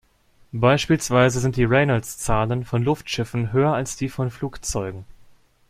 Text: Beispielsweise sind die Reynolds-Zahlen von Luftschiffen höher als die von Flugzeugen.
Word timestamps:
Beispielsweise 0.55 1.39
sind 1.39 1.57
die 1.57 1.63
Reynolds-Zahlen 1.63 2.65
von 2.65 2.81
Luftschiffen 2.81 3.53
höher 3.53 3.73
als 3.75 3.97
die 3.97 4.09
von 4.09 4.31
Flugzeugen. 4.31 5.05